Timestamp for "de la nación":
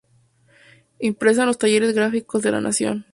2.41-3.05